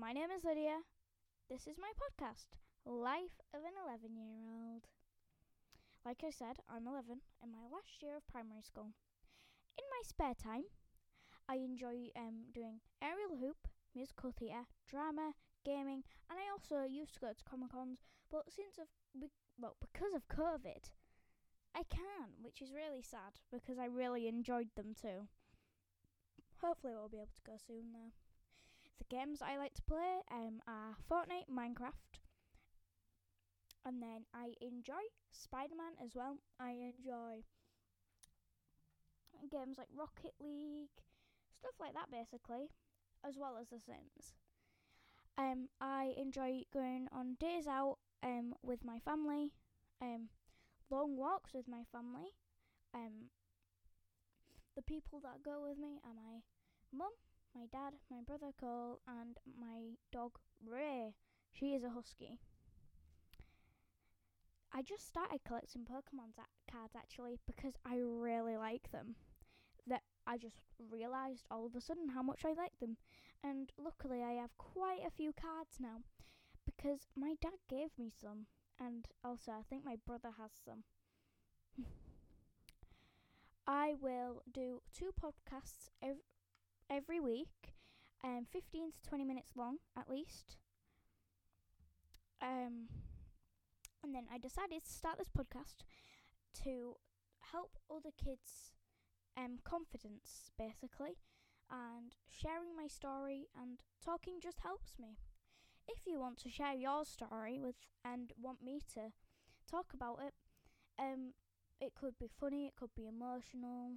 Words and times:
My 0.00 0.14
name 0.14 0.32
is 0.34 0.44
Lydia. 0.48 0.80
This 1.50 1.66
is 1.68 1.76
my 1.76 1.92
podcast, 1.92 2.56
Life 2.86 3.36
of 3.52 3.60
an 3.68 3.76
11 3.84 4.16
year 4.16 4.32
old. 4.48 4.88
Like 6.06 6.24
I 6.24 6.30
said, 6.30 6.56
I'm 6.72 6.88
11 6.88 7.20
in 7.44 7.52
my 7.52 7.68
last 7.68 8.00
year 8.00 8.16
of 8.16 8.26
primary 8.26 8.64
school. 8.64 8.96
In 9.76 9.84
my 9.92 10.00
spare 10.08 10.32
time, 10.32 10.72
I 11.50 11.56
enjoy 11.56 12.08
um, 12.16 12.48
doing 12.48 12.80
aerial 13.04 13.36
hoop, 13.44 13.68
musical 13.94 14.32
theatre, 14.32 14.72
drama, 14.88 15.36
gaming, 15.66 16.08
and 16.32 16.40
I 16.40 16.48
also 16.48 16.88
used 16.88 17.12
to 17.14 17.20
go 17.20 17.36
to 17.36 17.44
Comic 17.44 17.68
Cons, 17.68 18.00
but 18.32 18.48
since 18.48 18.80
of 18.80 18.88
well, 19.60 19.76
because 19.84 20.16
of 20.16 20.32
COVID, 20.32 20.96
I 21.76 21.84
can, 21.92 22.40
which 22.40 22.62
is 22.62 22.72
really 22.72 23.02
sad 23.04 23.36
because 23.52 23.76
I 23.76 23.84
really 23.84 24.28
enjoyed 24.28 24.72
them 24.76 24.96
too. 24.96 25.28
Hopefully, 26.64 26.94
we'll 26.96 27.12
be 27.12 27.20
able 27.20 27.36
to 27.36 27.44
go 27.44 27.60
soon 27.60 27.92
though. 27.92 28.16
The 29.00 29.16
games 29.16 29.42
I 29.42 29.56
like 29.56 29.74
to 29.74 29.82
play 29.82 30.20
um, 30.30 30.60
are 30.68 30.94
Fortnite, 31.10 31.48
Minecraft, 31.50 32.20
and 33.84 34.00
then 34.00 34.26
I 34.32 34.52
enjoy 34.60 35.02
Spider 35.32 35.74
Man 35.74 35.94
as 36.04 36.14
well. 36.14 36.36
I 36.60 36.70
enjoy 36.70 37.42
games 39.50 39.78
like 39.78 39.88
Rocket 39.96 40.34
League, 40.38 41.00
stuff 41.58 41.72
like 41.80 41.94
that 41.94 42.10
basically, 42.12 42.68
as 43.26 43.36
well 43.38 43.56
as 43.60 43.68
The 43.68 43.80
Sims. 43.80 44.34
Um, 45.38 45.68
I 45.80 46.12
enjoy 46.16 46.62
going 46.72 47.08
on 47.10 47.36
days 47.40 47.66
out 47.66 47.96
um, 48.22 48.54
with 48.62 48.84
my 48.84 48.98
family, 48.98 49.52
um, 50.02 50.28
long 50.90 51.16
walks 51.16 51.54
with 51.54 51.66
my 51.66 51.84
family. 51.90 52.34
Um, 52.94 53.30
the 54.76 54.82
people 54.82 55.20
that 55.20 55.42
go 55.42 55.62
with 55.66 55.78
me 55.78 56.00
are 56.04 56.14
my 56.14 56.42
mum, 56.92 57.12
my 57.54 57.66
dad, 57.72 57.94
my 58.10 58.20
brother 58.26 58.52
Cole, 58.58 59.00
and 59.06 59.36
my 59.58 59.96
dog 60.12 60.32
Ray. 60.64 61.14
She 61.52 61.74
is 61.74 61.82
a 61.84 61.90
husky. 61.90 62.38
I 64.72 64.82
just 64.82 65.06
started 65.08 65.40
collecting 65.44 65.82
Pokemon 65.82 66.34
cards 66.70 66.94
actually 66.96 67.38
because 67.46 67.74
I 67.84 67.98
really 68.00 68.56
like 68.56 68.90
them. 68.92 69.16
That 69.86 70.02
I 70.26 70.38
just 70.38 70.60
realised 70.90 71.46
all 71.50 71.66
of 71.66 71.74
a 71.74 71.80
sudden 71.80 72.10
how 72.10 72.22
much 72.22 72.44
I 72.44 72.52
like 72.52 72.78
them, 72.80 72.96
and 73.42 73.70
luckily 73.78 74.22
I 74.22 74.32
have 74.34 74.56
quite 74.58 75.00
a 75.06 75.10
few 75.10 75.32
cards 75.32 75.78
now 75.80 76.02
because 76.64 77.08
my 77.16 77.34
dad 77.42 77.58
gave 77.68 77.90
me 77.98 78.10
some, 78.10 78.46
and 78.78 79.06
also 79.24 79.52
I 79.52 79.62
think 79.68 79.84
my 79.84 79.96
brother 80.06 80.30
has 80.38 80.52
some. 80.64 80.84
I 83.66 83.94
will 84.00 84.42
do 84.52 84.82
two 84.92 85.10
podcasts 85.20 85.88
every, 86.02 86.22
every 86.90 87.20
week, 87.20 87.74
um, 88.24 88.46
15 88.50 88.92
to 88.92 89.08
20 89.08 89.24
minutes 89.24 89.52
long 89.56 89.76
at 89.96 90.10
least. 90.10 90.56
Um, 92.42 92.88
and 94.02 94.14
then 94.14 94.24
I 94.32 94.38
decided 94.38 94.84
to 94.84 94.90
start 94.90 95.18
this 95.18 95.28
podcast 95.28 95.84
to 96.64 96.96
help 97.52 97.78
other 97.90 98.10
kids 98.16 98.72
um, 99.36 99.58
confidence, 99.64 100.50
basically, 100.58 101.18
and 101.70 102.16
sharing 102.28 102.74
my 102.76 102.88
story 102.88 103.46
and 103.58 103.80
talking 104.04 104.40
just 104.42 104.60
helps 104.60 104.94
me. 104.98 105.18
If 105.86 106.06
you 106.06 106.18
want 106.18 106.38
to 106.38 106.50
share 106.50 106.74
your 106.74 107.04
story 107.04 107.58
with 107.60 107.76
and 108.04 108.32
want 108.40 108.62
me 108.64 108.80
to 108.94 109.12
talk 109.70 109.92
about 109.94 110.18
it, 110.26 110.34
um, 110.98 111.34
it 111.80 111.92
could 111.94 112.18
be 112.18 112.28
funny, 112.28 112.66
it 112.66 112.76
could 112.76 112.94
be 112.96 113.06
emotional, 113.06 113.92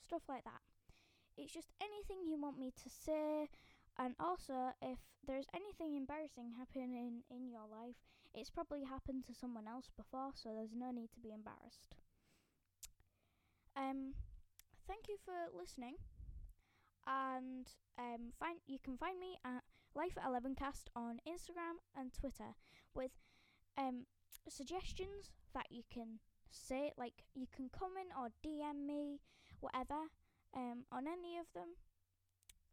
stuff 0.00 0.22
like 0.28 0.44
that. 0.44 0.60
It's 1.36 1.52
just 1.52 1.72
anything 1.80 2.26
you 2.26 2.40
want 2.40 2.58
me 2.58 2.72
to 2.82 2.88
say. 2.90 3.48
And 3.98 4.14
also, 4.18 4.72
if 4.80 4.98
there's 5.26 5.46
anything 5.54 5.96
embarrassing 5.96 6.52
happening 6.58 7.22
in 7.30 7.50
your 7.50 7.68
life, 7.70 7.96
it's 8.34 8.50
probably 8.50 8.84
happened 8.84 9.24
to 9.26 9.34
someone 9.34 9.68
else 9.68 9.90
before, 9.96 10.30
so 10.34 10.50
there's 10.54 10.74
no 10.74 10.90
need 10.90 11.12
to 11.12 11.20
be 11.20 11.32
embarrassed. 11.32 11.94
Um, 13.76 14.14
thank 14.86 15.08
you 15.08 15.16
for 15.24 15.56
listening. 15.56 15.96
And 17.06 17.66
um, 17.98 18.32
find 18.38 18.58
you 18.66 18.78
can 18.82 18.96
find 18.96 19.18
me 19.18 19.36
at 19.44 19.62
Life 19.94 20.16
at 20.16 20.26
Eleven 20.26 20.54
Cast 20.54 20.88
on 20.96 21.18
Instagram 21.28 21.82
and 21.96 22.12
Twitter 22.12 22.56
with 22.94 23.10
um, 23.76 24.06
suggestions 24.48 25.32
that 25.52 25.66
you 25.70 25.82
can 25.92 26.20
say. 26.50 26.92
Like 26.96 27.24
you 27.34 27.46
can 27.54 27.68
comment 27.76 28.08
or 28.16 28.28
DM 28.44 28.86
me, 28.86 29.20
whatever 29.60 30.08
um, 30.54 30.84
on 30.90 31.06
any 31.06 31.38
of 31.38 31.46
them. 31.54 31.76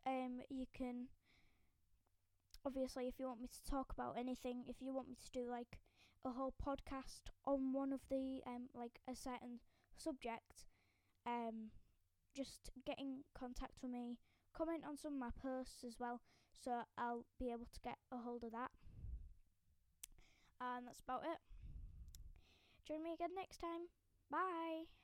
Um, 0.05 0.41
you 0.49 0.65
can 0.73 1.07
obviously 2.65 3.07
if 3.07 3.19
you 3.19 3.27
want 3.27 3.41
me 3.41 3.47
to 3.47 3.71
talk 3.71 3.93
about 3.93 4.15
anything, 4.17 4.63
if 4.67 4.77
you 4.81 4.93
want 4.93 5.09
me 5.09 5.15
to 5.15 5.31
do 5.31 5.49
like 5.49 5.79
a 6.25 6.31
whole 6.31 6.53
podcast 6.63 7.31
on 7.45 7.73
one 7.73 7.93
of 7.93 8.01
the 8.09 8.41
um, 8.45 8.67
like 8.73 8.99
a 9.09 9.15
certain 9.15 9.59
subject, 9.97 10.65
um, 11.25 11.71
just 12.35 12.69
get 12.85 12.99
in 12.99 13.23
contact 13.37 13.73
with 13.81 13.91
me. 13.91 14.17
Comment 14.55 14.83
on 14.87 14.97
some 14.97 15.13
of 15.13 15.19
my 15.19 15.29
posts 15.41 15.83
as 15.85 15.95
well, 15.99 16.21
so 16.51 16.81
I'll 16.97 17.25
be 17.39 17.49
able 17.49 17.67
to 17.71 17.79
get 17.83 17.97
a 18.11 18.17
hold 18.17 18.43
of 18.43 18.51
that. 18.51 18.71
And 20.61 20.87
that's 20.87 21.01
about 21.01 21.23
it. 21.23 21.39
Join 22.87 23.03
me 23.03 23.13
again 23.13 23.29
next 23.35 23.57
time. 23.59 23.87
Bye. 24.29 24.98